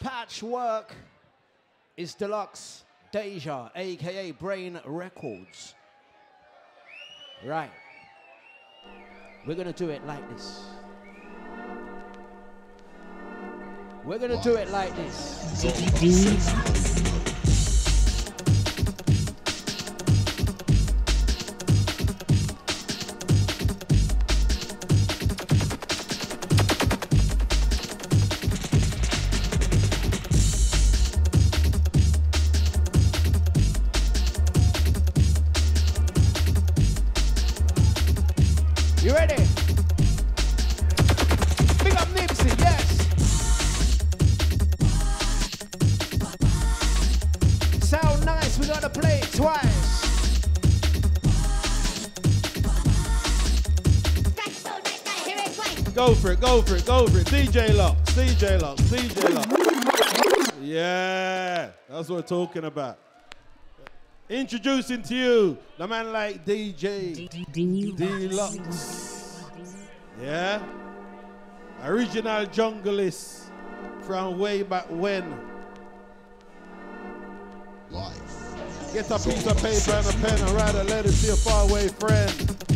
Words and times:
Patchwork 0.00 0.94
is 1.96 2.14
Dlux 2.14 2.82
Deja, 3.12 3.70
aka 3.74 4.30
Brain 4.32 4.80
Records. 4.84 5.74
Right. 7.44 7.70
We're 9.46 9.54
gonna 9.54 9.72
do 9.72 9.88
it 9.88 10.06
like 10.06 10.28
this. 10.30 10.62
We're 14.04 14.18
gonna 14.18 14.42
do 14.42 14.56
it 14.56 14.70
like 14.70 14.94
this. 14.96 16.89
Go 56.50 56.62
for 56.62 56.74
it, 56.74 56.84
go 56.84 57.06
for 57.06 57.18
it, 57.18 57.24
go 57.24 57.30
for 57.30 57.36
it. 57.36 57.46
DJ 57.46 57.76
Locks, 57.76 58.12
DJ 58.12 58.60
Locks, 58.60 58.82
DJ 58.82 59.32
Locks. 59.32 60.52
Yeah, 60.60 61.70
that's 61.88 62.08
what 62.08 62.16
we're 62.16 62.22
talking 62.22 62.64
about. 62.64 62.98
Introducing 64.28 65.00
to 65.02 65.14
you 65.14 65.58
the 65.78 65.86
man 65.86 66.10
like 66.10 66.44
DJ 66.44 67.30
Dlux. 67.52 69.44
Yeah? 70.20 70.60
Original 71.84 72.44
junglist 72.46 73.42
from 74.02 74.36
way 74.36 74.64
back 74.64 74.86
when. 74.90 75.32
Life. 77.90 78.18
Get 78.92 79.08
a 79.08 79.20
piece 79.20 79.46
of 79.46 79.56
paper 79.62 79.92
and 79.92 80.04
a 80.04 80.12
pen 80.26 80.40
and 80.40 80.50
write 80.50 80.74
a 80.74 80.82
letter 80.82 81.12
to 81.12 81.26
your 81.26 81.36
faraway 81.36 81.86
friend. 81.86 82.69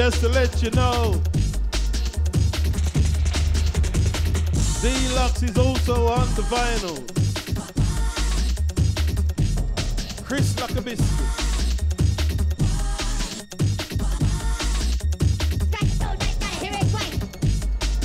Just 0.00 0.20
to 0.22 0.30
let 0.30 0.62
you 0.62 0.70
know, 0.70 1.20
Dlux 4.80 5.42
is 5.42 5.58
also 5.58 6.06
on 6.06 6.26
the 6.36 6.42
vinyl. 6.48 7.06
Chris 10.24 10.54
like. 10.54 10.98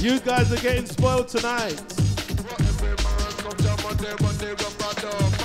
You 0.03 0.19
guys 0.19 0.51
are 0.51 0.61
getting 0.61 0.87
spoiled 0.87 1.29
tonight. 1.29 1.81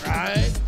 Right? 0.04 0.50
Right? 0.50 0.60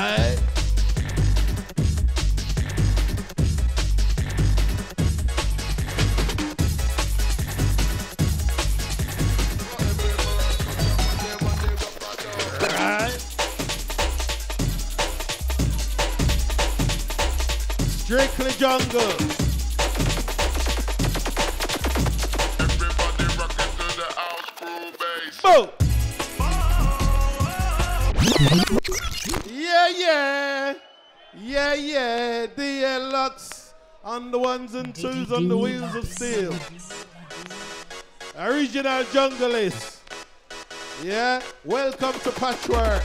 Right? 0.00 0.38
Strictly 17.98 18.52
jungle. 18.52 19.19
On 35.32 35.46
the 35.46 35.56
wheels 35.56 35.94
of 35.94 36.08
steel. 36.08 36.52
Original 38.36 39.04
junglist. 39.04 40.00
Yeah. 41.04 41.40
Welcome 41.64 42.18
to 42.20 42.32
Patchwork. 42.32 43.02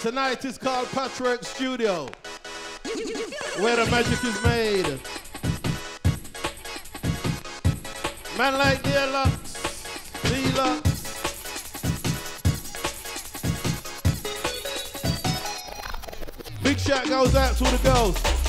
Tonight 0.00 0.42
is 0.46 0.56
called 0.56 0.88
Patchwork 0.92 1.44
Studio. 1.44 2.08
Where 3.60 3.76
the 3.76 3.86
magic 3.90 4.24
is 4.24 4.42
made. 4.42 4.86
Man 8.38 8.54
like 8.56 8.82
Dlux. 8.84 9.28
Dlux. 10.22 10.82
Big 16.62 16.78
shout 16.78 17.06
goes 17.06 17.34
out 17.36 17.54
to 17.56 17.64
the 17.64 17.78
girls. 17.82 18.43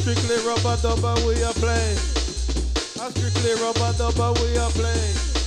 Strictly 0.00 0.36
rubber 0.46 0.76
dubber, 0.82 1.16
we 1.26 1.42
are 1.42 1.52
playing. 1.54 1.98
I 3.00 3.10
strictly 3.10 3.54
rubber 3.62 3.92
dubber, 3.96 4.32
we 4.42 4.58
are 4.58 4.70
playing. 4.70 5.43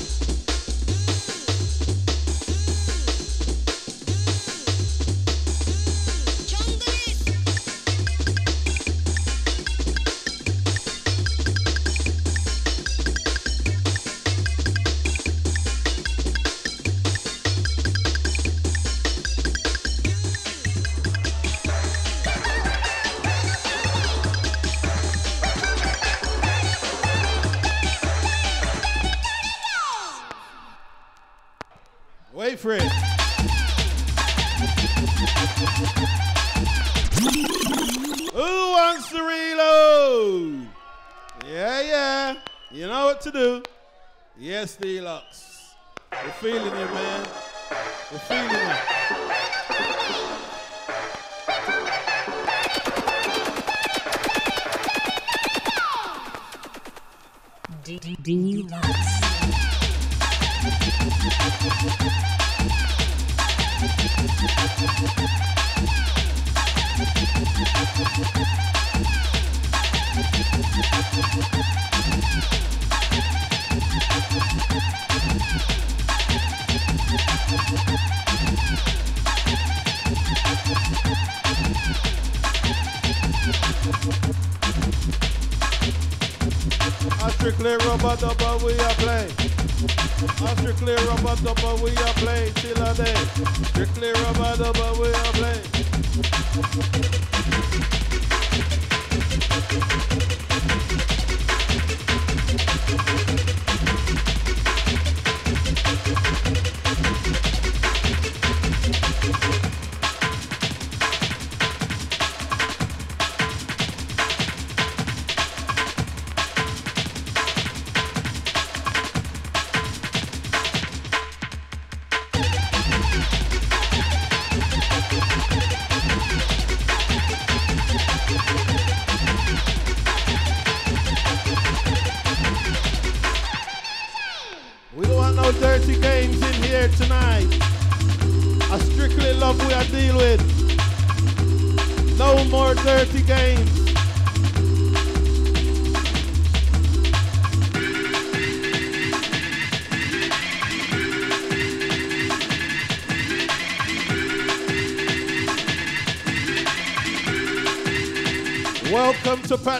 university 44.67 44.99
la 44.99 45.23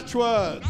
church 0.08 0.14
word. 0.14 0.67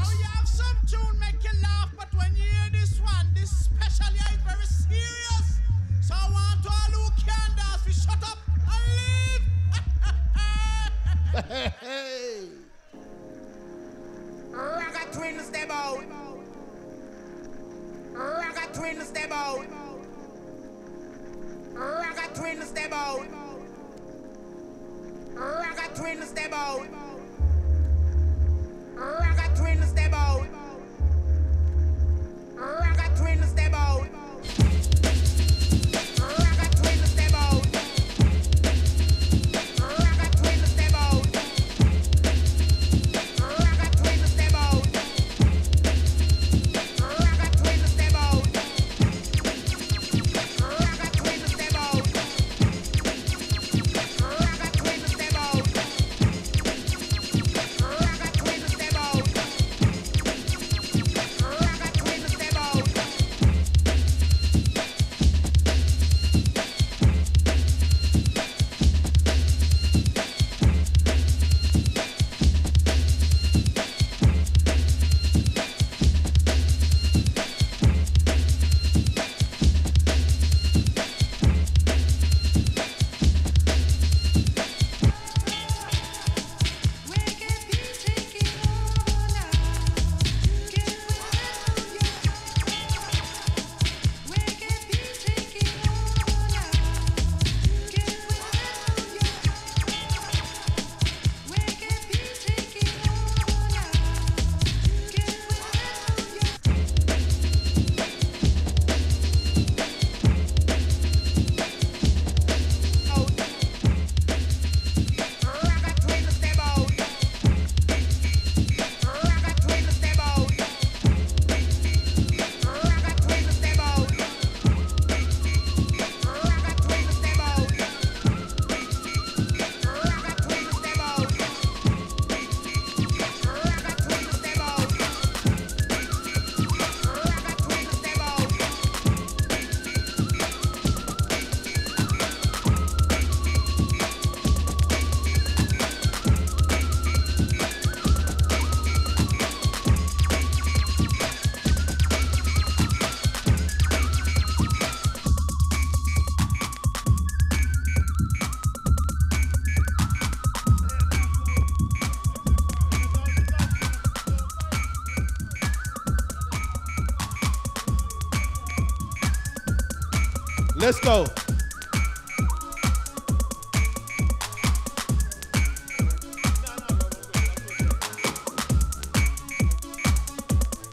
Let's 170.81 171.01
go. 171.01 171.27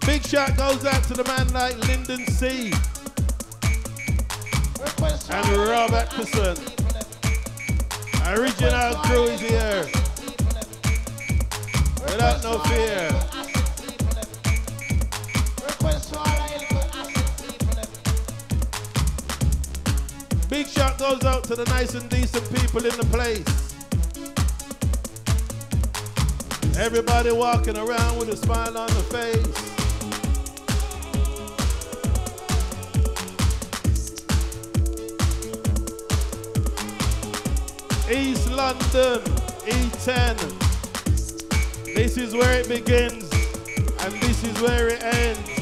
Big 0.08 0.26
shout 0.26 0.58
goes 0.58 0.86
out 0.86 1.04
to 1.04 1.14
the 1.14 1.24
man 1.28 1.48
like 1.54 1.78
Linden 1.88 2.26
C. 2.26 2.74
And 5.30 5.58
Rob 5.68 5.92
Acteson. 5.92 6.58
Original 8.36 8.96
crew 9.04 9.24
is 9.26 9.40
here. 9.40 9.86
Without 12.08 12.44
no 12.44 12.58
fear. 12.60 13.35
Shout 20.98 21.20
goes 21.20 21.26
out 21.26 21.44
to 21.46 21.56
the 21.56 21.66
nice 21.66 21.94
and 21.94 22.10
decent 22.10 22.44
people 22.56 22.86
in 22.86 22.96
the 22.98 23.06
place. 23.06 23.46
Everybody 26.78 27.32
walking 27.32 27.78
around 27.78 28.18
with 28.18 28.30
a 28.30 28.38
smile 28.38 28.78
on 28.78 28.88
the 28.88 29.04
face. 29.12 29.72
East 38.12 38.52
London, 38.52 39.22
E10. 39.66 40.36
This 41.96 42.18
is 42.18 42.34
where 42.34 42.60
it 42.60 42.68
begins 42.68 43.32
and 44.02 44.14
this 44.22 44.44
is 44.44 44.62
where 44.62 44.90
it 44.90 45.02
ends. 45.02 45.55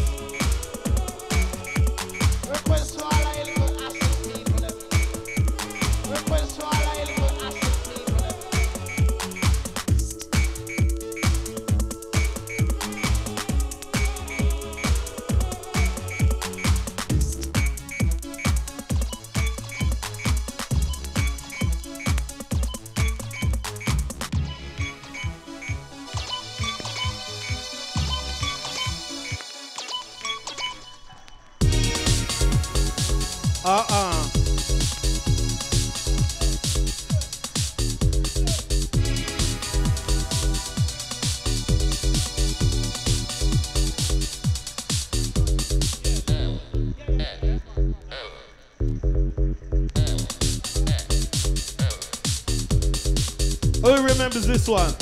Who 53.84 53.92
remembers 53.96 54.48
this 54.48 54.66
one? 54.66 54.94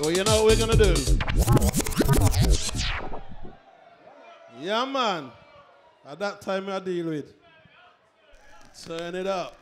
Well, 0.00 0.10
you 0.10 0.24
know 0.24 0.42
what 0.42 0.46
we're 0.46 0.56
gonna 0.56 0.76
do. 0.76 0.94
Yeah, 4.58 4.84
man. 4.86 5.30
At 6.04 6.18
that 6.18 6.40
time 6.40 6.68
I 6.68 6.80
deal 6.80 7.06
with. 7.06 7.32
Turn 8.84 9.14
it 9.14 9.28
up. 9.28 9.56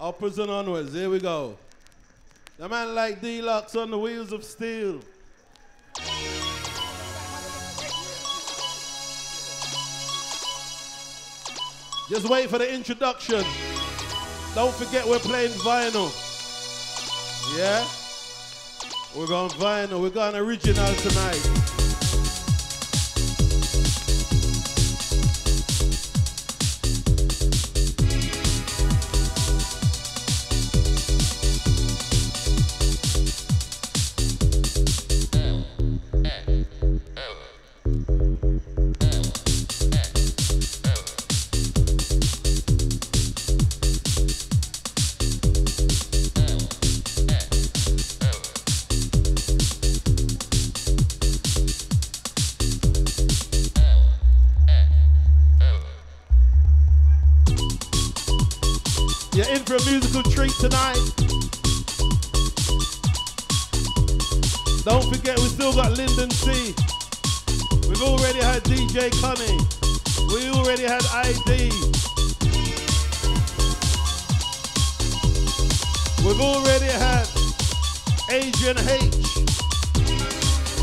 Uppers 0.00 0.38
and 0.38 0.50
onwards. 0.50 0.94
Here 0.94 1.10
we 1.10 1.18
go. 1.18 1.58
The 2.56 2.70
man 2.70 2.94
like 2.94 3.20
Dlux 3.20 3.76
on 3.76 3.90
the 3.90 3.98
wheels 3.98 4.32
of 4.32 4.44
steel. 4.44 5.00
Just 12.08 12.28
wait 12.30 12.48
for 12.48 12.56
the 12.56 12.72
introduction. 12.72 13.44
Don't 14.54 14.74
forget 14.74 15.06
we're 15.06 15.18
playing 15.18 15.52
vinyl. 15.60 16.08
Yeah? 17.56 17.86
We're 19.14 19.26
going 19.26 19.50
vinyl. 19.50 20.00
We're 20.00 20.08
going 20.10 20.34
original 20.34 20.94
tonight. 20.94 21.67
Connie. 69.10 69.58
We 70.32 70.48
already 70.50 70.82
had 70.84 71.02
ID. 71.12 71.70
We've 76.24 76.40
already 76.40 76.86
had 76.86 77.26
Adrian 78.30 78.78
H. 78.78 79.14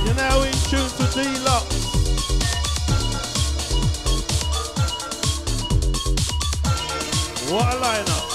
You're 0.04 0.16
now 0.16 0.42
in 0.42 0.54
tune 0.70 0.90
to 0.98 1.06
Dlux. 1.14 1.66
What 7.52 7.74
a 7.74 7.78
lineup. 7.78 8.35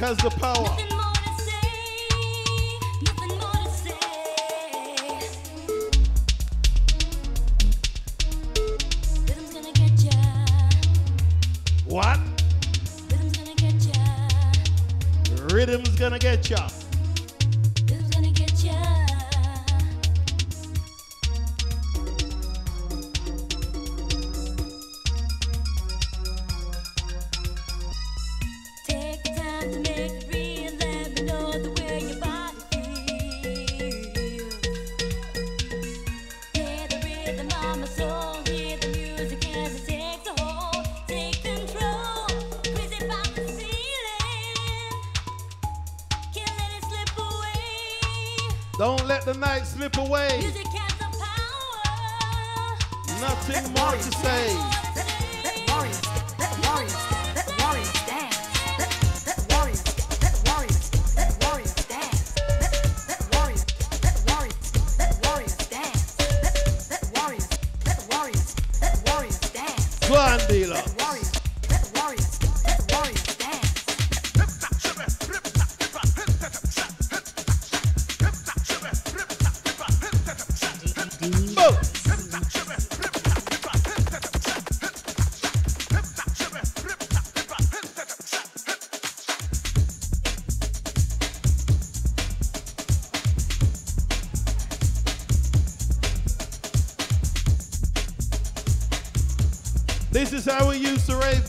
has 0.00 0.16
the 0.16 0.30
power. 0.30 0.89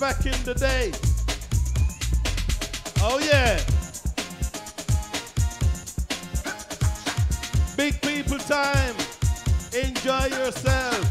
back 0.02 0.26
in 0.26 0.44
the 0.46 0.56
day. 0.56 0.92
Oh 3.04 3.20
yeah. 3.20 3.60
Big 7.78 8.02
people 8.02 8.40
time. 8.40 8.96
Enjoy 9.80 10.26
yourself. 10.26 11.06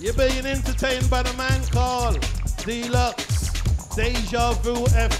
You're 0.00 0.14
being 0.14 0.46
entertained 0.46 1.10
by 1.10 1.24
the 1.24 1.34
man 1.36 1.60
called 1.72 2.20
Dlux 2.62 3.96
Deja 3.96 4.52
Vu 4.62 4.86
F. 4.94 5.15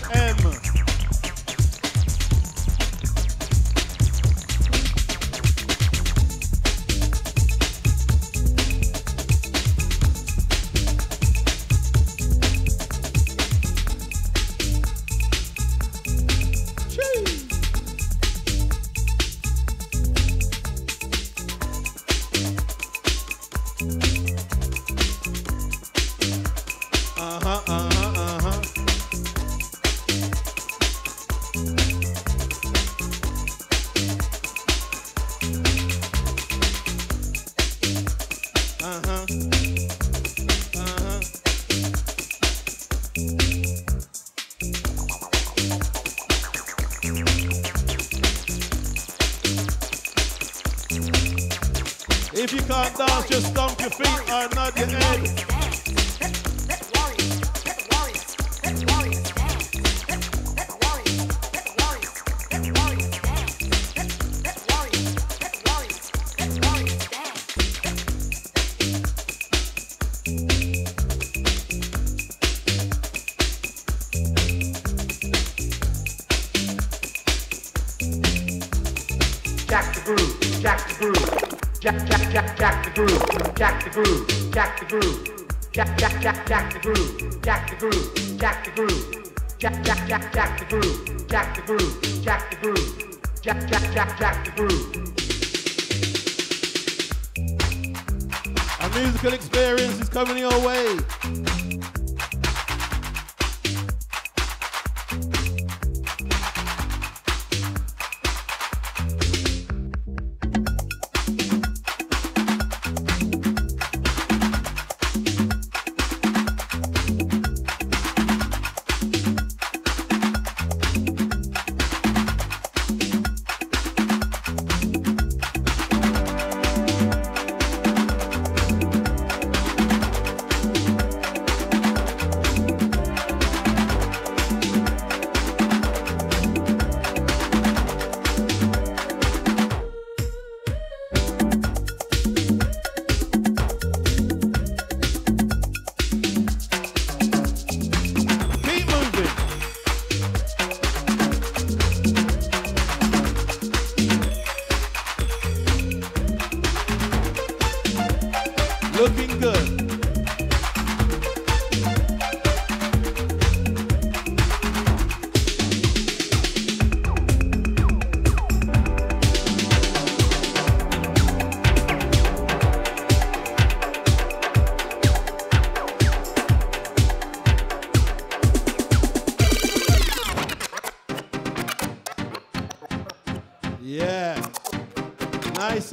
out 54.66 54.76
your 54.78 54.86
head. 54.88 55.20
Jack 79.68 79.94
the 79.94 80.00
groove, 80.04 80.62
jack 80.62 80.88
the 80.88 80.94
groove, 80.98 81.80
jack, 81.80 82.06
jack, 82.06 82.32
jack, 82.32 82.56
jack 82.56 82.84
the 82.84 82.90
groove, 82.90 83.54
jack 83.56 83.84
the 83.84 83.90
groove 83.90 84.35
jack 84.56 84.80
the 84.80 84.86
groove, 84.86 85.22
jack 85.70 85.98
jack 85.98 86.18
jack 86.22 86.46
jack 86.48 86.72
the 86.72 86.78
groove, 86.78 87.42
jack 87.42 87.68
the 87.68 87.76
groove, 87.76 88.38
jack 88.38 88.64
the 88.64 88.70
groove, 88.70 89.34
jack 89.58 89.84
jack 89.84 90.08
jack 90.08 90.32
jack 90.32 90.58
the 90.58 90.64
groove, 90.64 91.28
jack 91.28 91.54
the 91.54 91.60
groove, 91.60 92.24
jack 92.24 92.50
the 92.50 92.56
groove, 92.56 93.20
jack 93.42 93.68
jack 93.68 93.92
jack 93.92 94.18
jack 94.18 94.44
the 94.46 94.50
groove. 94.52 94.96
A 98.80 98.98
musical 98.98 99.34
experience 99.34 100.00
is 100.00 100.08
coming 100.08 100.38
your 100.38 100.58
way. 100.66 101.55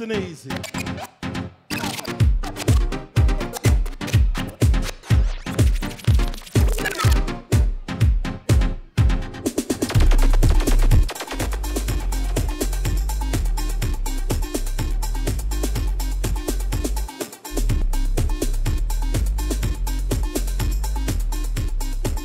And 0.04 0.12
easy. 0.12 0.50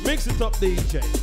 Mix 0.04 0.26
it 0.26 0.42
up, 0.42 0.54
DJ. 0.56 1.19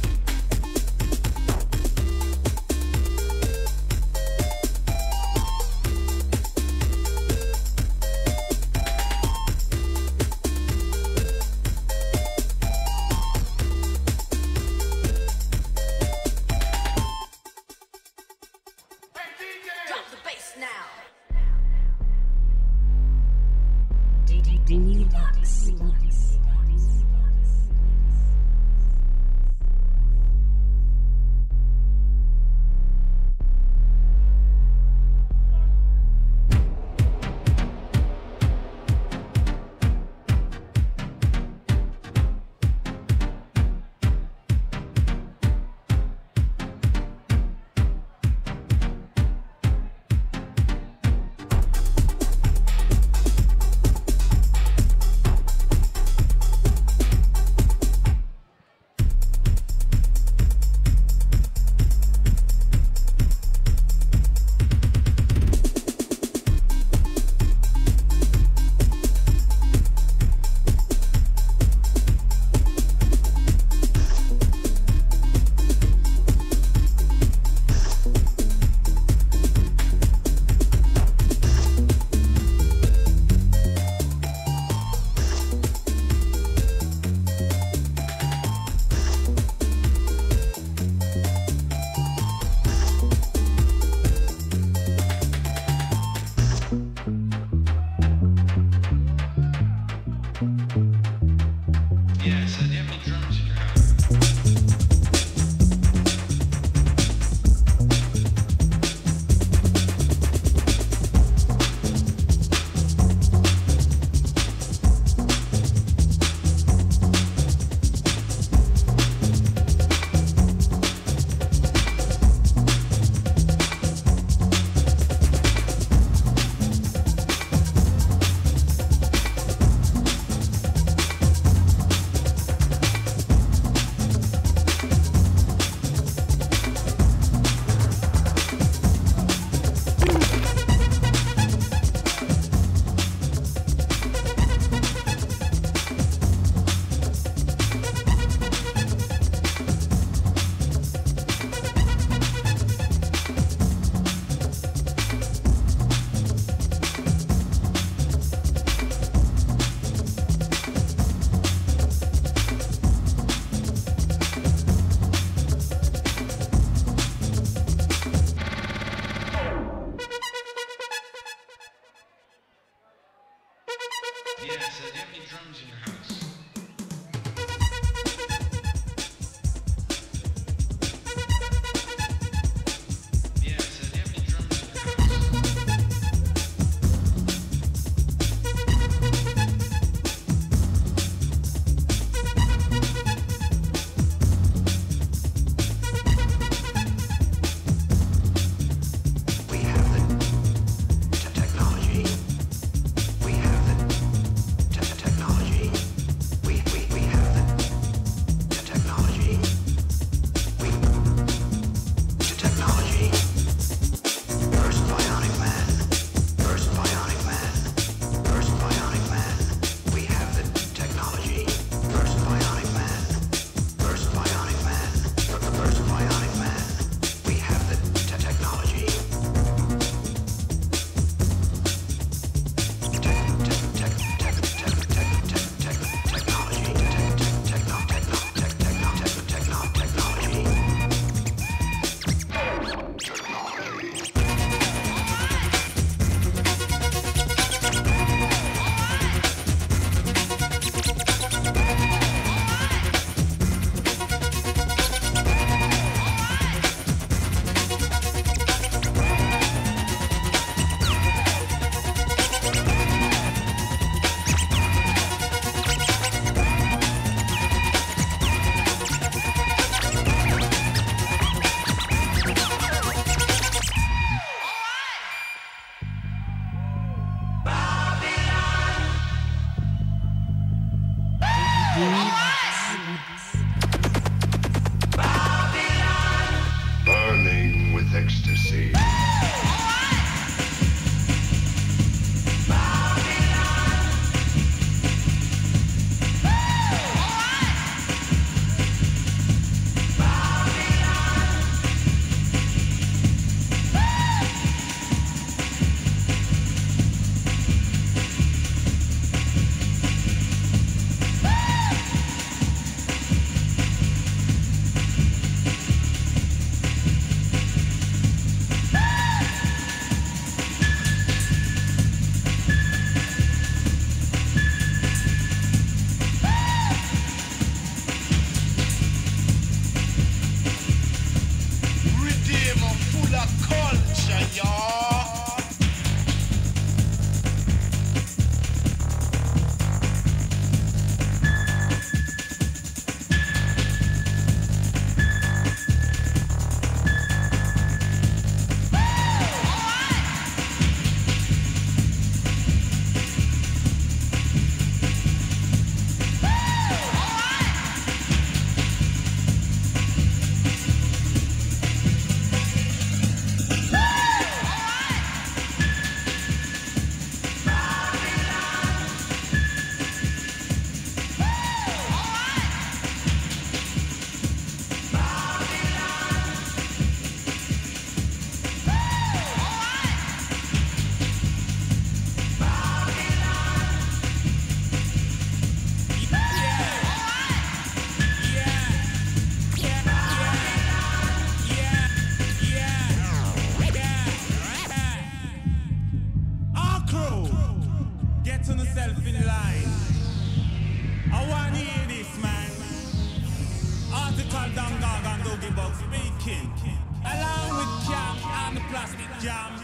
Plastic 408.78 409.10
Jam. 409.18 409.58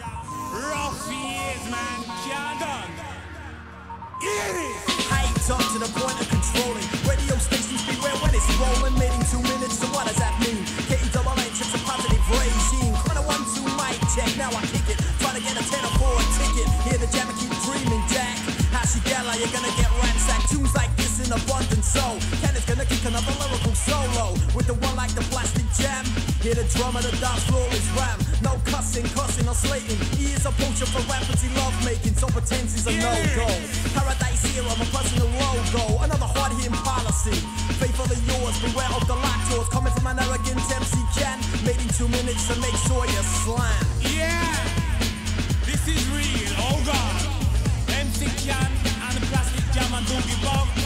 Rough 0.57 1.05
years, 1.05 1.63
man. 1.69 2.01
Can't 2.25 2.57
done. 2.57 2.89
It 4.25 4.57
is. 4.57 4.81
Hyped 5.05 5.53
up 5.53 5.61
to 5.69 5.77
the 5.77 5.89
point 5.93 6.17
of 6.17 6.25
controlling. 6.33 6.81
Radio 7.05 7.37
stations 7.37 7.85
beware 7.85 8.17
when 8.25 8.33
it's 8.33 8.49
rolling. 8.57 8.97
In 8.97 9.21
two 9.29 9.37
minutes, 9.45 9.77
so 9.77 9.85
what 9.93 10.09
does 10.09 10.17
that 10.17 10.33
mean? 10.41 10.65
K 10.89 10.97
double 11.13 11.37
H, 11.45 11.61
it's 11.61 11.77
a 11.77 11.81
positive 11.85 12.25
regime. 12.25 12.97
Kinda 13.05 13.21
one, 13.29 13.45
two, 13.53 13.61
mic 13.77 14.01
check, 14.17 14.33
now 14.33 14.49
I 14.49 14.65
kick 14.73 14.89
it. 14.89 14.97
Trying 15.21 15.37
to 15.37 15.45
get 15.45 15.61
a 15.61 15.63
tenner 15.69 15.93
for 16.01 16.09
a 16.09 16.25
ticket. 16.33 16.65
Hear 16.81 16.97
the 16.97 17.05
jam 17.13 17.29
and 17.29 17.37
keep 17.37 17.53
dreaming, 17.69 18.01
Jack. 18.09 18.33
How 18.73 18.81
she 18.81 18.97
Hashigala, 18.97 19.37
you're 19.37 19.53
gonna 19.53 19.69
get 19.77 19.93
ransacked. 20.01 20.49
Tunes 20.49 20.73
like 20.73 20.89
this 20.97 21.21
in 21.21 21.29
abundance, 21.29 21.85
so 21.85 22.01
Kenneth's 22.41 22.65
gonna 22.65 22.89
kick 22.89 23.05
another 23.05 23.33
lyrical 23.37 23.77
solo. 23.77 24.33
With 24.57 24.65
the 24.65 24.73
one 24.81 24.97
like 24.97 25.13
the 25.13 25.21
plastic 25.29 25.69
jam. 25.77 26.01
Hear 26.43 26.55
the 26.55 26.67
drum 26.75 26.91
and 26.99 27.05
the 27.07 27.15
dance 27.23 27.47
floor 27.47 27.63
is 27.71 27.87
ram. 27.95 28.19
No 28.43 28.59
cussing, 28.67 29.07
cussing 29.15 29.47
or 29.47 29.55
slating. 29.55 29.95
He 30.19 30.35
is 30.35 30.43
a 30.43 30.51
poacher 30.51 30.83
for 30.91 30.99
rampantly 31.07 31.47
love 31.55 31.71
making, 31.87 32.19
so 32.19 32.27
pretense 32.27 32.75
is 32.75 32.83
a 32.83 32.91
no-go. 32.99 33.47
Paradise 33.95 34.43
here, 34.51 34.67
I'm 34.67 34.75
a 34.75 34.87
personal 34.91 35.31
logo. 35.39 36.03
Another 36.03 36.27
hard-hitting 36.27 36.75
policy. 36.83 37.31
Faithfully 37.79 38.19
yours, 38.27 38.59
beware 38.59 38.91
of 38.91 39.07
the 39.07 39.15
lactose. 39.23 39.71
Coming 39.71 39.95
from 39.95 40.11
an 40.11 40.19
arrogant 40.19 40.59
MC 40.67 40.99
can. 41.15 41.39
Made 41.63 41.79
in 41.79 41.87
two 41.95 42.11
minutes, 42.11 42.43
so 42.43 42.59
make 42.59 42.75
sure 42.91 43.07
you 43.07 43.23
slam. 43.47 43.87
Yeah. 44.03 44.43
This 45.63 45.87
is 45.87 46.03
real. 46.11 46.51
Oh 46.59 46.75
God. 46.83 47.23
MC 47.87 48.27
Can 48.43 48.67
and 48.99 49.15
the 49.15 49.23
Plastic 49.31 49.63
Jam 49.71 49.87
and 49.95 50.05
Doogie 50.11 50.35
Bug. 50.43 50.82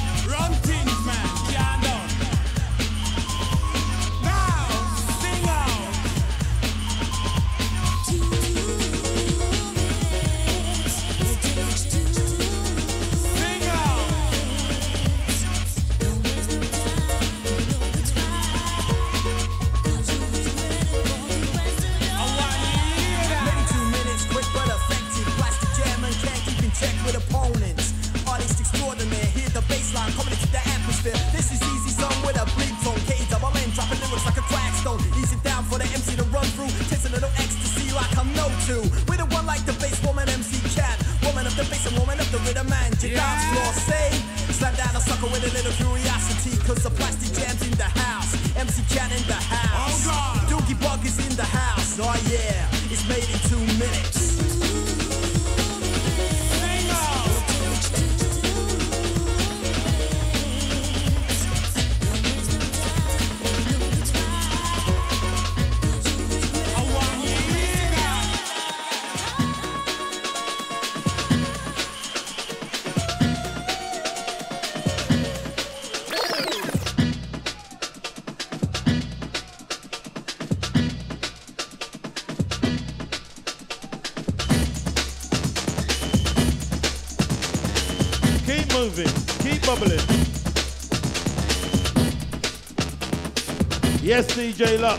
DJ 94.57 94.79
Lux. 94.79 94.97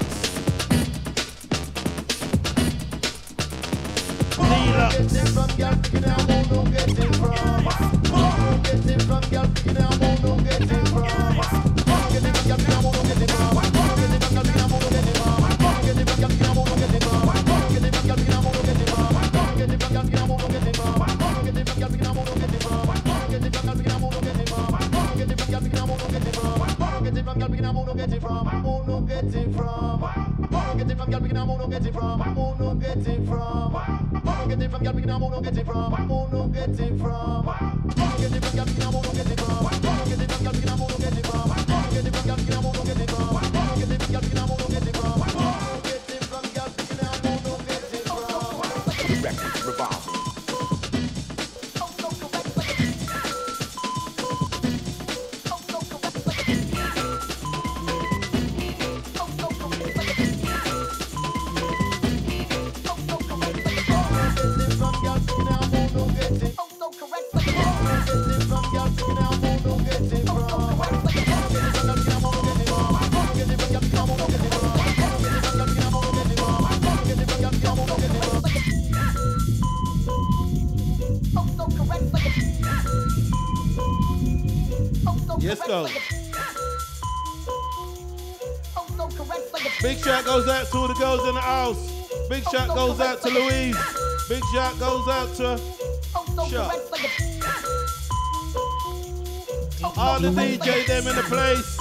Dlux. 4.38 4.92
Yes, 4.92 5.34
go. 85.68 85.86
Big 89.82 89.98
shot 89.98 90.24
goes 90.24 90.48
out 90.48 90.66
to 90.66 90.88
the 90.88 90.94
girls 90.98 91.28
in 91.28 91.34
the 91.34 91.40
house. 91.40 92.28
Big 92.30 92.42
shot 92.44 92.68
goes 92.68 92.98
out 93.00 93.20
to 93.20 93.28
Louise. 93.28 93.76
Big 94.28 94.42
shot 94.52 94.78
goes 94.78 95.06
out 95.08 95.34
to 95.36 95.60
Shot. 96.48 96.74
all 99.98 100.18
the 100.18 100.30
DJ 100.30 100.86
them 100.86 101.06
in 101.06 101.16
the 101.16 101.22
place. 101.28 101.76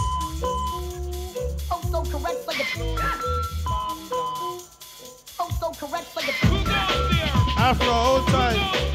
Afro 7.57 7.91
old 7.91 8.27
time. 8.27 8.86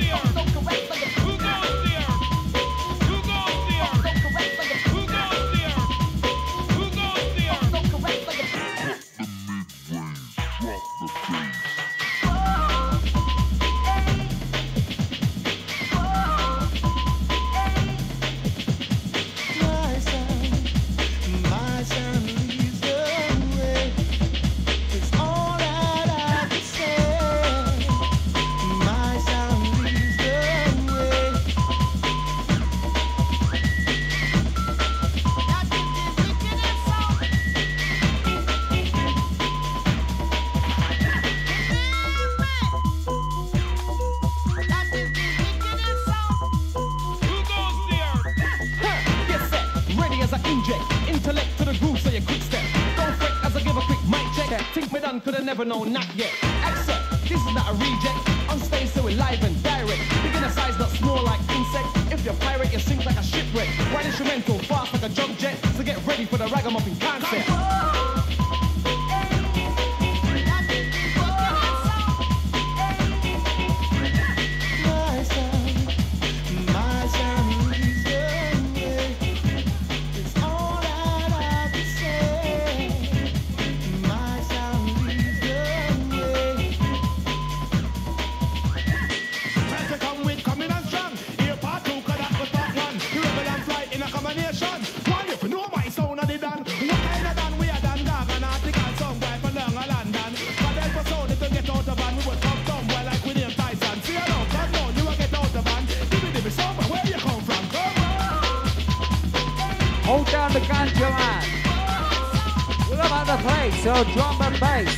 Place, 114.05 114.15
drum 114.15 114.43
and 114.43 114.61
bass. 114.61 114.95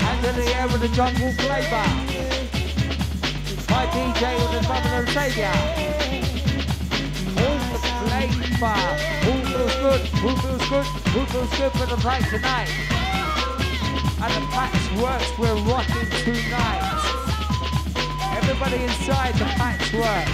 Hands 0.00 0.26
in 0.26 0.34
the 0.36 0.56
air 0.56 0.66
with 0.68 0.80
the 0.80 0.88
jungle 0.88 1.32
flavor. 1.32 1.86
My 3.70 3.86
DJ 3.86 4.36
with 4.40 4.52
the 4.52 4.60
drum 4.66 4.86
and 4.86 5.08
savior. 5.08 5.54
All 7.42 7.58
the 7.72 7.78
flavor. 8.02 8.78
Who 9.24 9.32
feels 9.46 9.74
good? 9.76 10.00
Who 10.22 10.30
feels 10.36 10.68
good? 10.68 10.86
Who 11.12 11.26
feels 11.26 11.50
good 11.56 11.72
for 11.72 11.86
the 11.86 11.96
night 12.04 12.24
tonight? 12.30 12.70
And 14.22 14.32
the 14.32 14.46
patch 14.50 14.84
works, 15.00 15.30
we're 15.38 15.54
rocking 15.70 16.08
tonight. 16.24 16.82
Everybody 18.36 18.82
inside 18.84 19.34
the 19.34 19.44
patch 19.44 19.92
work. 19.92 20.26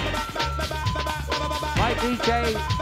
My 1.76 1.94
DJ 1.94 2.81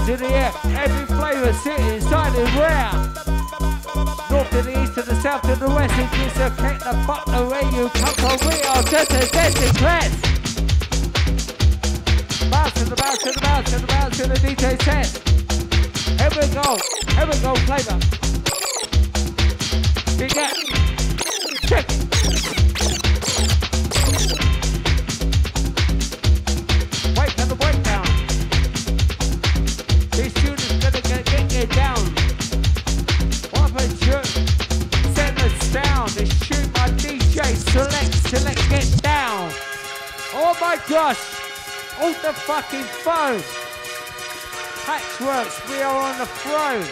hands 0.00 0.08
in 0.08 0.28
the 0.28 0.34
air. 0.34 0.52
Every 0.78 1.06
flavour 1.16 1.52
sitting 1.52 1.86
and 1.86 2.54
round. 2.54 3.14
North 4.30 4.50
to 4.50 4.62
the 4.62 4.82
east 4.82 4.94
to 4.94 5.02
the 5.02 5.14
south 5.20 5.42
to 5.42 5.56
the 5.56 5.68
west. 5.68 5.94
It 5.98 6.10
gives 6.12 6.36
a 6.38 6.50
kick 6.50 6.78
the 6.78 6.94
fuck 7.06 7.24
the 7.26 7.46
way 7.50 7.64
you 7.76 7.88
come 7.90 8.14
from. 8.14 8.38
We 8.48 8.62
are 8.62 8.82
just 8.84 9.10
a 9.12 9.28
dancing 9.30 9.74
class. 9.74 10.10
Bounce 12.50 12.74
to 12.74 12.84
the 12.84 12.96
bounce 12.96 13.22
to 13.22 13.32
the 13.32 13.40
bounce 13.40 13.70
to 13.70 13.78
the 13.78 13.86
bounce 13.86 14.16
to 14.18 14.26
the 14.26 14.34
DJ 14.34 14.80
set. 14.82 15.08
Here 16.18 16.30
we 16.36 16.46
go, 16.54 16.78
here 17.14 17.26
we 17.26 17.36
go, 17.40 17.54
flavour. 17.66 17.98
Big. 20.18 20.30
Check 21.68 21.86
it. 21.88 22.19
My 40.70 40.76
gosh. 40.88 41.18
Off 41.98 42.22
the 42.22 42.32
fucking 42.32 42.86
phone. 43.02 43.42
Patchworks, 44.86 45.58
we 45.68 45.82
are 45.82 45.98
on 45.98 46.16
the 46.16 46.26
throne. 46.26 46.86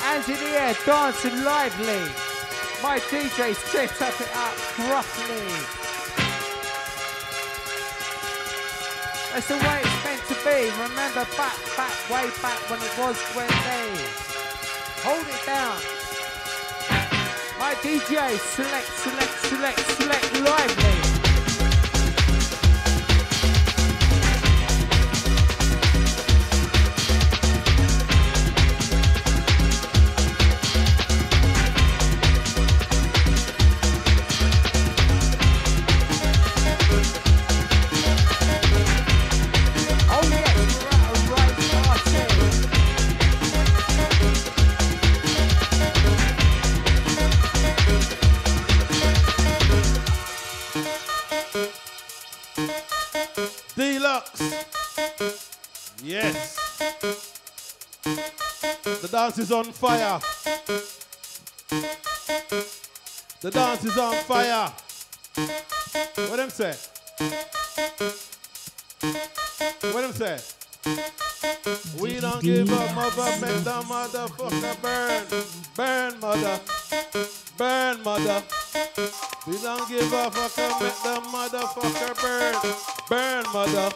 Hands 0.00 0.26
in 0.26 0.36
the 0.36 0.52
air, 0.56 0.74
dancing 0.86 1.44
lively. 1.44 2.00
My 2.82 2.98
DJ 3.12 3.54
set 3.54 3.92
up 4.00 4.18
it 4.24 4.32
up 4.34 4.56
properly. 4.72 5.52
That's 9.28 9.48
the 9.48 9.58
way 9.68 9.80
it's 9.84 10.04
meant 10.04 10.24
to 10.32 10.36
be. 10.40 10.58
Remember 10.80 11.26
back, 11.36 11.58
back, 11.76 11.96
way 12.08 12.24
back 12.40 12.60
when 12.70 12.80
it 12.80 12.94
was 12.96 13.20
when 13.36 13.52
they 13.68 13.88
hold 15.04 15.28
it 15.28 15.44
down. 15.44 15.76
My 17.60 17.74
DJ 17.84 18.38
select, 18.56 18.88
select, 19.04 19.34
select, 19.44 19.80
select 20.00 20.40
lively. 20.40 20.89
Dlux. 54.10 54.24
Yes. 56.02 56.76
The 59.02 59.08
dance 59.08 59.38
is 59.38 59.52
on 59.52 59.64
fire. 59.66 60.20
The 63.40 63.50
dance 63.50 63.84
is 63.84 63.96
on 63.98 64.14
fire. 64.24 64.72
What 66.28 66.36
them 66.36 66.50
say? 66.50 66.74
What 69.92 70.02
them 70.02 70.12
say? 70.12 70.38
We 72.00 72.18
don't 72.20 72.42
give 72.42 72.72
up, 72.72 72.94
mother, 72.94 73.46
make 73.46 73.62
the 73.62 73.80
motherfucker 73.82 74.82
burn. 74.82 75.24
Burn, 75.76 76.20
mother. 76.20 76.60
Burn, 77.56 78.02
mother. 78.02 78.42
We 79.46 79.58
don't 79.58 79.88
give 79.88 80.12
a 80.12 80.30
fuck 80.30 80.58
and 80.58 80.82
make 80.82 81.02
the 81.02 81.20
motherfucker 81.32 82.14
burn. 82.22 82.54
Burn, 83.08 83.44
mother. 83.52 83.90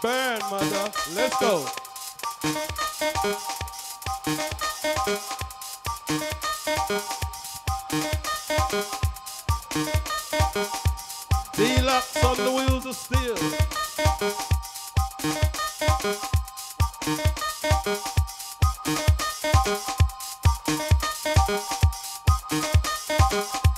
Burn, 0.00 0.40
mother. 0.50 0.92
Let's 1.14 1.38
go. 1.40 1.64
Dlux 11.54 12.24
on 12.24 12.36
the 12.36 12.50
wheels 12.52 12.86
of 12.86 12.94
steel. 12.94 13.36
Thank 23.32 23.71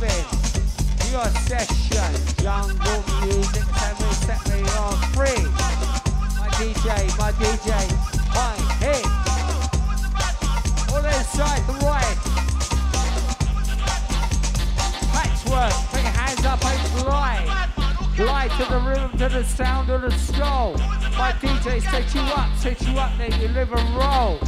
Marvin, 0.00 0.24
your 1.12 1.28
session, 1.46 2.36
jungle 2.42 3.04
music, 3.22 3.62
time 3.62 3.96
we 4.00 4.14
set 4.14 4.42
me 4.48 4.60
on 4.78 4.96
free. 5.12 5.44
My 6.38 6.48
DJ, 6.58 7.18
my 7.18 7.30
DJ, 7.32 7.70
my 8.34 8.54
head. 8.80 9.04
All 10.90 11.04
inside 11.04 11.62
the 11.66 11.74
right. 11.84 12.18
Patchwork, 15.12 15.72
put 15.90 16.02
your 16.02 16.10
hands 16.10 16.44
up 16.44 16.64
and 16.64 17.02
glide. 17.02 17.68
Glide 18.16 18.50
to 18.52 18.64
the 18.64 18.78
rhythm, 18.80 19.10
to 19.18 19.28
the 19.28 19.44
sound 19.44 19.90
of 19.90 20.02
the 20.02 20.10
skull. 20.12 20.72
My 21.16 21.32
DJ 21.40 21.80
set 21.82 22.14
you 22.14 22.20
up, 22.20 22.56
set 22.56 22.80
you 22.82 22.98
up, 22.98 23.16
then 23.18 23.40
you 23.40 23.48
live 23.48 23.72
and 23.72 23.96
roll. 23.96 24.38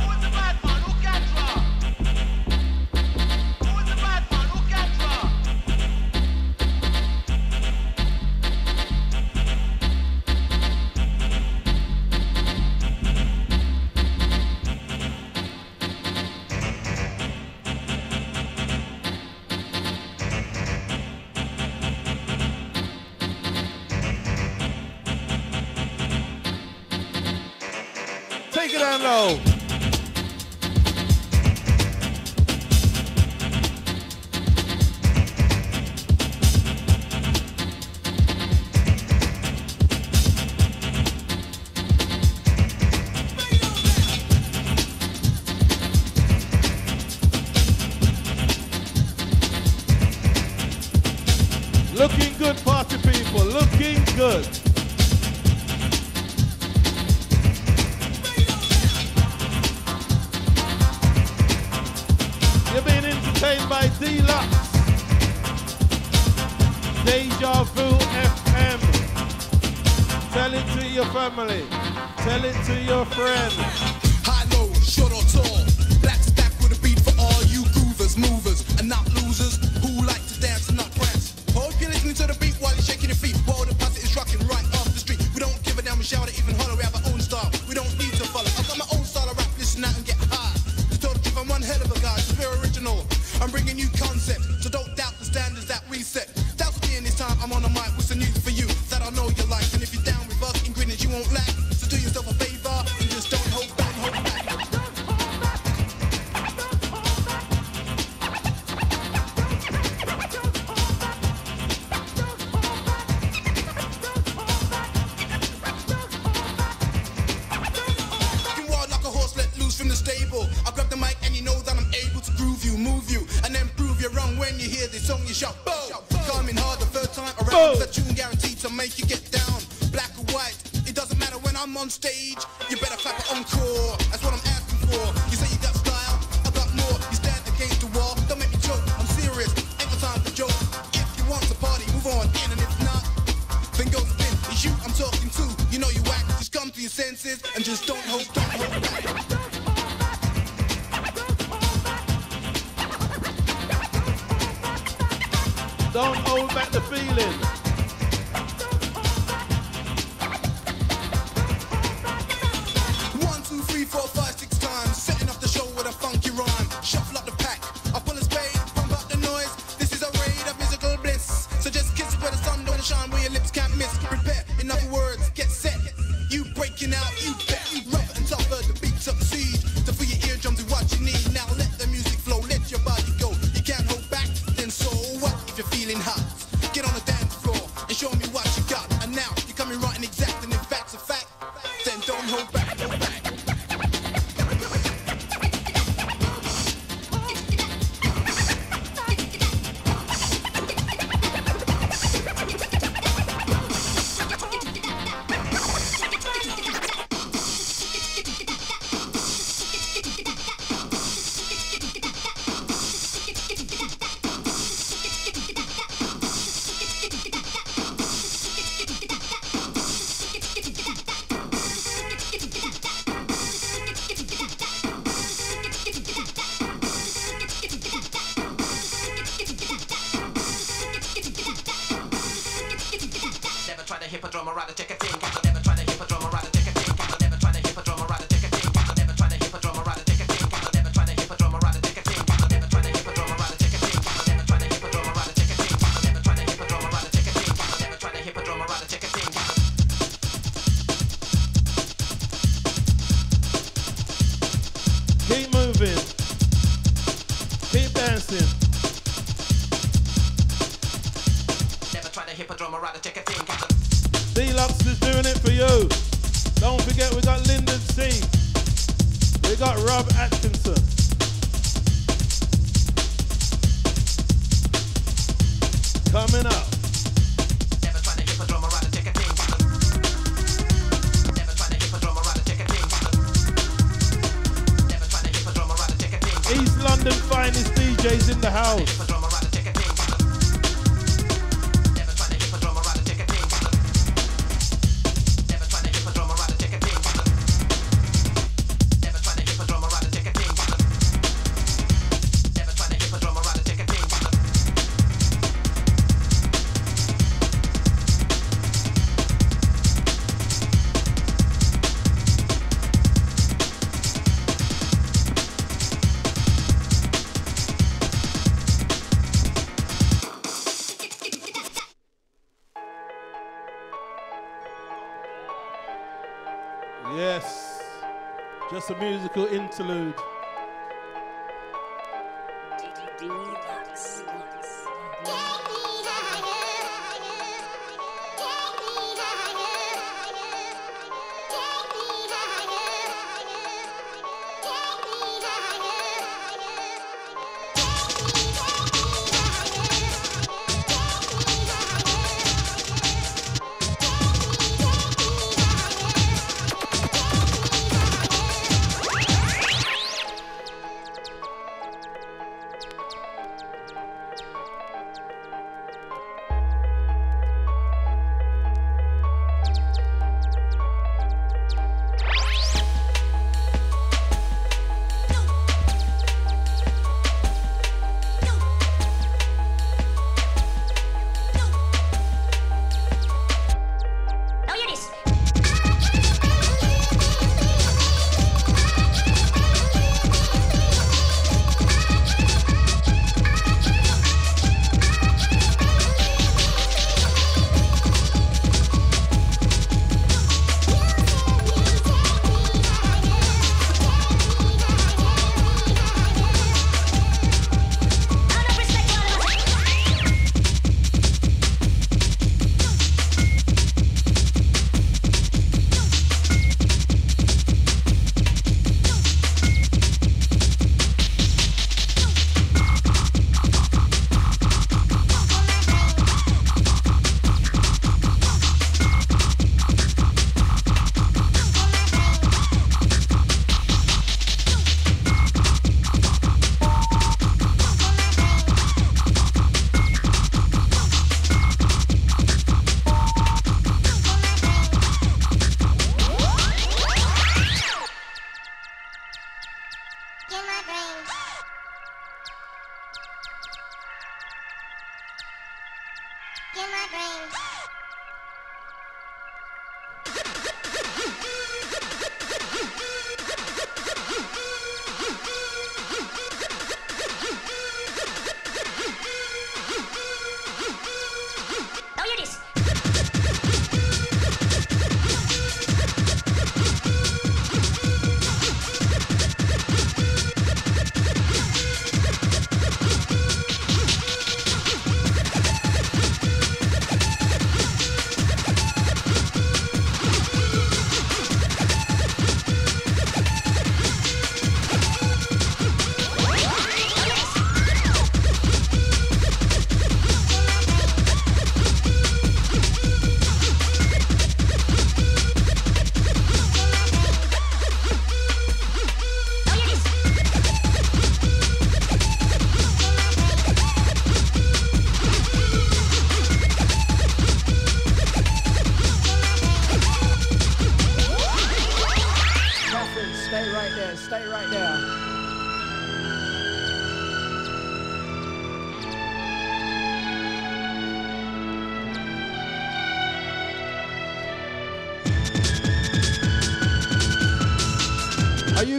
Just 328.87 329.01
a 329.01 329.03
musical 329.03 329.47
interlude. 329.47 330.15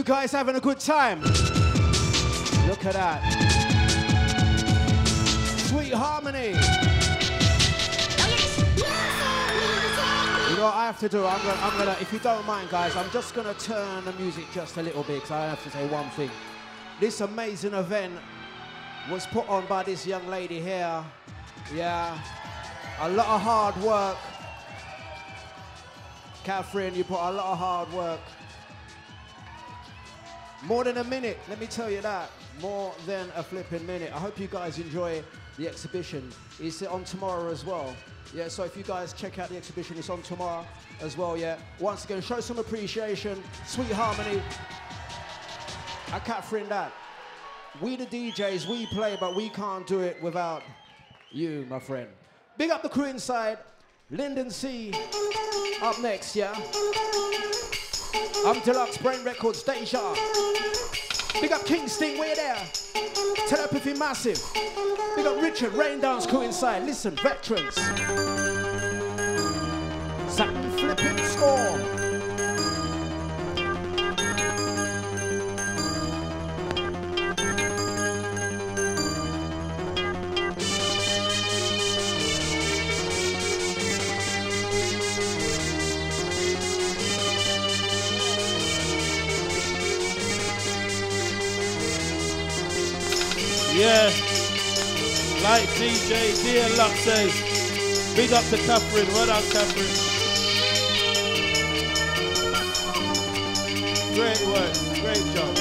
Guys 0.02 0.32
having 0.32 0.56
a 0.56 0.60
good 0.60 0.78
time? 0.78 1.22
Look 2.68 2.84
at 2.84 2.92
that. 2.94 3.22
Sweet 5.68 5.94
harmony. 5.94 6.48
You 10.48 10.56
know 10.56 10.64
what 10.64 10.74
I 10.74 10.86
have 10.86 10.98
to 11.00 11.08
do? 11.08 11.24
I'm 11.24 11.38
gonna, 11.38 11.60
I'm 11.62 11.78
gonna, 11.78 11.96
if 12.00 12.12
you 12.12 12.18
don't 12.18 12.44
mind, 12.46 12.70
guys, 12.70 12.96
I'm 12.96 13.10
just 13.10 13.34
gonna 13.34 13.54
turn 13.54 14.04
the 14.04 14.12
music 14.12 14.44
just 14.52 14.76
a 14.76 14.82
little 14.82 15.02
bit 15.02 15.16
because 15.16 15.30
I 15.30 15.46
have 15.46 15.62
to 15.64 15.70
say 15.70 15.86
one 15.88 16.08
thing. 16.10 16.30
This 17.00 17.20
amazing 17.20 17.74
event 17.74 18.14
was 19.10 19.26
put 19.26 19.48
on 19.48 19.66
by 19.66 19.82
this 19.82 20.06
young 20.06 20.26
lady 20.28 20.60
here. 20.60 21.04
Yeah, 21.74 22.18
a 23.00 23.08
lot 23.10 23.26
of 23.26 23.40
hard 23.40 23.76
work. 23.82 24.16
Catherine, 26.44 26.94
you 26.94 27.04
put 27.04 27.20
a 27.20 27.30
lot 27.30 27.52
of 27.52 27.58
hard 27.58 27.92
work. 27.92 28.20
More 30.64 30.84
than 30.84 30.98
a 30.98 31.04
minute, 31.04 31.38
let 31.48 31.60
me 31.60 31.66
tell 31.66 31.90
you 31.90 32.00
that. 32.00 32.30
More 32.60 32.92
than 33.06 33.28
a 33.36 33.42
flipping 33.42 33.86
minute. 33.86 34.12
I 34.12 34.18
hope 34.18 34.40
you 34.40 34.48
guys 34.48 34.78
enjoy 34.78 35.22
the 35.56 35.68
exhibition. 35.68 36.32
It's 36.60 36.82
on 36.82 37.04
tomorrow 37.04 37.50
as 37.50 37.64
well. 37.64 37.94
Yeah, 38.34 38.48
so 38.48 38.64
if 38.64 38.76
you 38.76 38.82
guys 38.82 39.12
check 39.12 39.38
out 39.38 39.48
the 39.48 39.56
exhibition, 39.56 39.96
it's 39.96 40.10
on 40.10 40.20
tomorrow 40.22 40.66
as 41.00 41.16
well, 41.16 41.36
yeah. 41.36 41.56
Once 41.78 42.04
again, 42.04 42.20
show 42.20 42.40
some 42.40 42.58
appreciation, 42.58 43.42
sweet 43.66 43.90
harmony. 43.92 44.42
I 46.12 46.18
Catherine 46.18 46.68
that. 46.68 46.92
We 47.80 47.96
the 47.96 48.06
DJs, 48.06 48.66
we 48.66 48.86
play, 48.86 49.16
but 49.20 49.36
we 49.36 49.48
can't 49.50 49.86
do 49.86 50.00
it 50.00 50.20
without 50.22 50.62
you, 51.30 51.66
my 51.70 51.78
friend. 51.78 52.08
Big 52.56 52.70
up 52.70 52.82
the 52.82 52.88
crew 52.88 53.04
inside. 53.04 53.58
Linden 54.10 54.50
C. 54.50 54.92
Up 55.82 56.00
next, 56.00 56.34
yeah. 56.34 56.54
I'm 58.46 58.60
Dlux 58.62 59.02
Brain 59.02 59.24
Records, 59.24 59.62
Deja. 59.62 60.14
Big 61.40 61.52
up 61.52 61.64
King 61.64 61.88
Sting, 61.88 62.18
way 62.18 62.34
there. 62.34 62.58
Telepathy 63.46 63.94
Massive. 63.94 64.42
Big 65.16 65.26
up 65.26 65.40
Richard, 65.40 65.72
Rain 65.74 66.00
Dance 66.00 66.26
crew 66.26 66.42
inside. 66.42 66.84
Listen, 66.84 67.16
veterans. 67.16 67.78
Flipping 70.78 71.18
Storm. 71.24 71.97
Yeah. 93.88 94.10
Like 95.42 95.66
DJ 95.78 96.34
Dlux 96.44 96.94
says, 96.98 97.32
big 98.14 98.32
up 98.34 98.44
to 98.50 98.58
Catherine. 98.58 99.06
Well 99.14 99.26
done, 99.28 99.42
Catherine. 99.50 99.88
Great 104.14 104.46
work. 104.46 104.74
Great 105.00 105.34
job. 105.34 105.57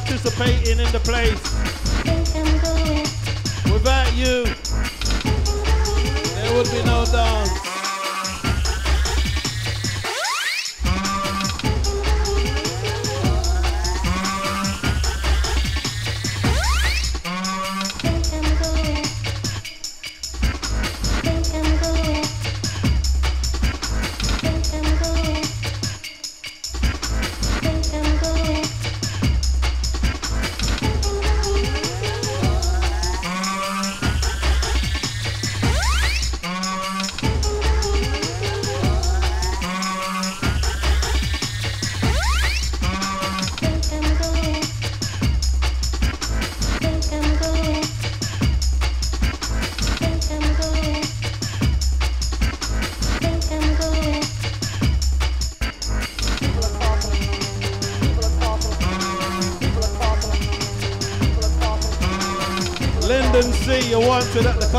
Participating 0.00 0.78
in 0.78 0.92
the 0.92 1.00
place. 1.00 1.59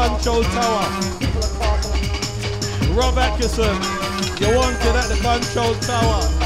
Control 0.01 0.41
tower. 0.41 0.81
Rob 2.95 3.15
Acteson, 3.17 3.77
you're 4.39 4.55
wanted 4.55 4.95
at 4.95 5.07
the 5.09 5.19
control 5.21 5.75
tower. 5.75 6.41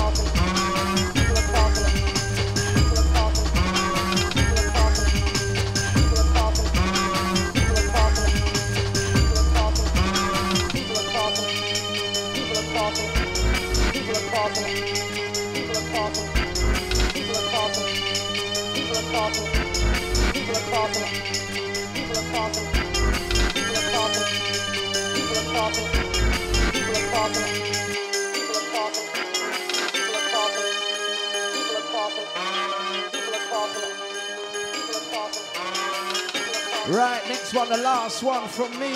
Right, 36.88 37.22
next 37.28 37.53
one, 37.53 37.68
the 37.68 37.78
last 37.78 38.22
one 38.22 38.47
from 38.47 38.72
me. 38.80 38.91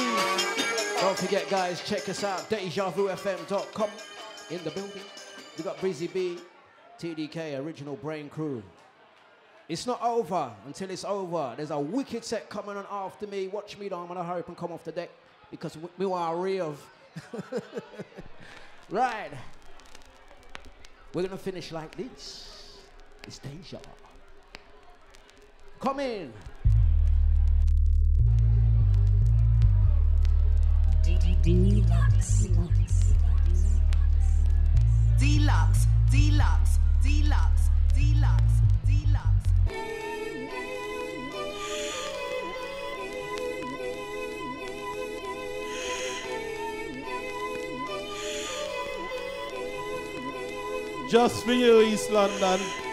Don't 1.02 1.18
forget, 1.18 1.50
guys, 1.50 1.82
check 1.84 2.08
us 2.08 2.24
out, 2.24 2.48
DejaVuFM.com. 2.50 3.90
In 4.52 4.64
the 4.64 4.72
building, 4.72 5.02
we've 5.58 5.66
got 5.66 5.80
Breezy 5.82 6.08
B, 6.08 6.38
TDK, 7.00 7.60
Original 7.60 7.96
Brain 7.96 8.30
Crew. 8.30 8.62
It's 9.70 9.86
not 9.86 10.02
over 10.02 10.52
until 10.66 10.90
it's 10.90 11.06
over. 11.06 11.54
There's 11.56 11.70
a 11.70 11.80
wicked 11.80 12.26
set 12.26 12.50
coming 12.50 12.76
on 12.76 12.88
after 12.90 13.28
me. 13.28 13.48
Watch 13.48 13.78
me, 13.78 13.88
though. 13.88 14.00
I'm 14.00 14.08
gonna 14.08 14.24
hurry 14.24 14.40
up 14.40 14.48
and 14.48 14.58
come 14.58 14.72
off 14.72 14.84
the 14.84 14.92
deck 14.92 15.12
because 15.52 15.78
we, 15.78 15.88
we 16.00 16.12
are 16.12 16.36
real. 16.36 16.76
right. 18.90 19.30
We're 21.14 21.22
gonna 21.22 21.38
finish 21.38 21.72
like 21.72 21.96
this. 21.96 22.80
It's 23.28 23.38
Deja. 23.38 23.78
Come 25.80 26.00
in. 26.00 26.34
Dlux. 31.44 32.48
Dlux. 32.50 33.14
Dlux. 35.20 35.88
Dlux. 36.10 36.80
Dlux. 37.04 37.70
Dlux. 37.94 39.39
Just 51.10 51.44
for 51.44 51.54
you, 51.54 51.82
East 51.82 52.12
London. 52.12 52.89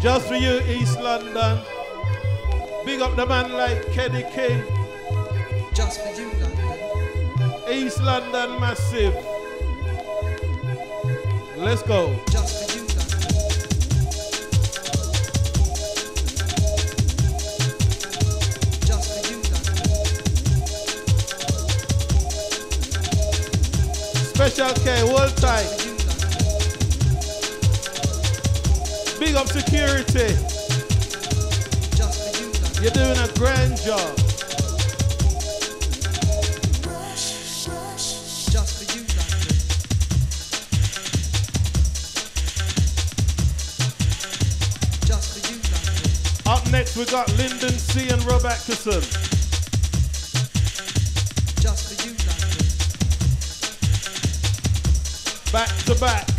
Just 0.00 0.28
for 0.28 0.34
you, 0.34 0.60
East 0.60 0.98
London. 0.98 1.58
Big 2.86 3.02
up 3.02 3.16
the 3.16 3.26
man 3.26 3.52
like 3.52 3.92
Kenny 3.92 4.22
King. 4.32 4.64
Just 5.74 6.00
for 6.00 6.08
you, 6.18 6.30
London. 6.40 7.70
East 7.70 8.00
London 8.00 8.58
massive. 8.58 9.14
Let's 11.58 11.82
go. 11.82 12.18
Just 12.30 12.64
for 12.64 12.78
you, 12.78 12.86
Just 18.86 19.06
for 19.12 19.22
you, 19.30 19.42
Special 24.34 24.72
K, 24.82 25.00
hold 25.00 25.36
tight. 25.36 25.79
Up 29.40 29.48
security. 29.48 30.36
You're 32.82 32.90
doing 32.90 33.18
a 33.18 33.28
grand 33.38 33.80
job. 33.80 34.16
Just 38.50 38.76
for 38.76 38.84
you. 38.94 39.02
Just 45.06 45.28
for 45.32 45.40
you. 45.50 46.52
Up 46.52 46.70
next, 46.70 46.96
we 46.98 47.06
got 47.06 47.26
Linden 47.38 47.78
C 47.78 48.10
and 48.10 48.22
Rob 48.26 48.42
Acteson. 48.42 49.00
Just 51.62 51.82
for 51.88 51.96
you. 52.06 52.12
Back 55.50 55.74
to 55.86 55.94
back. 55.98 56.29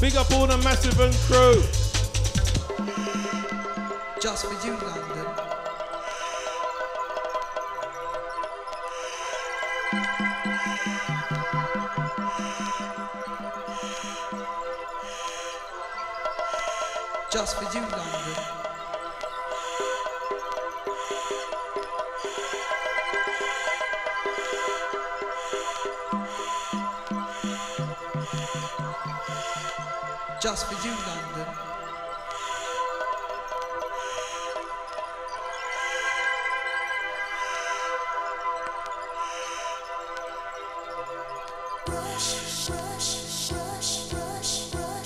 Big 0.00 0.14
up 0.14 0.30
all 0.30 0.46
the 0.46 0.56
massive 0.58 1.00
and 1.00 1.12
crew. 1.26 1.60
Just 4.20 4.46
for 4.46 4.66
you, 4.66 4.76
London. 4.76 5.47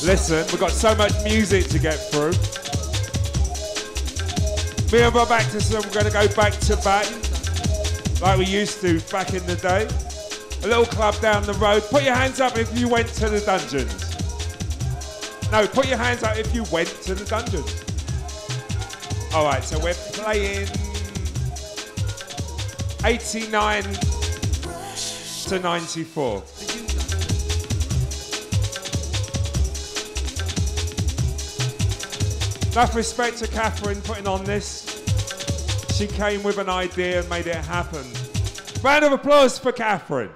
Listen, 0.04 0.44
we've 0.48 0.58
got 0.58 0.72
so 0.72 0.96
much 0.96 1.12
music 1.22 1.68
to 1.68 1.78
get 1.78 1.94
through. 1.94 2.32
Me 4.90 5.04
and 5.04 5.14
Rob 5.14 5.28
Acteson, 5.28 5.84
we're 5.84 5.92
going 5.92 6.06
to 6.06 6.12
go 6.12 6.26
back 6.34 6.52
to 6.54 6.76
back 6.78 7.06
like 8.20 8.36
we 8.36 8.46
used 8.46 8.80
to 8.80 9.00
back 9.12 9.32
in 9.32 9.46
the 9.46 9.54
day. 9.54 9.86
A 10.64 10.66
little 10.66 10.86
club 10.86 11.20
down 11.20 11.44
the 11.44 11.54
road. 11.54 11.84
Put 11.84 12.02
your 12.02 12.14
hands 12.14 12.40
up 12.40 12.58
if 12.58 12.76
you 12.76 12.88
went 12.88 13.08
to 13.14 13.28
the 13.28 13.40
dungeons. 13.40 14.10
No, 15.52 15.68
put 15.68 15.88
your 15.88 15.98
hands 15.98 16.24
up 16.24 16.36
if 16.36 16.52
you 16.52 16.64
went 16.72 16.88
to 17.02 17.14
the 17.14 17.24
dungeons. 17.24 17.84
All 19.32 19.44
right, 19.44 19.62
so 19.62 19.78
we're 19.78 19.94
playing 19.94 20.66
89 23.04 23.84
to 25.44 25.58
94. 25.60 26.42
Enough 32.72 32.96
respect 32.96 33.36
to 33.36 33.46
Catherine 33.46 34.00
putting 34.00 34.26
on 34.26 34.44
this. 34.44 35.04
She 35.94 36.06
came 36.06 36.42
with 36.42 36.56
an 36.56 36.70
idea 36.70 37.20
and 37.20 37.28
made 37.28 37.46
it 37.46 37.54
happen. 37.54 38.02
Round 38.82 39.04
of 39.04 39.12
applause 39.12 39.58
for 39.58 39.72
Catherine. 39.72 40.30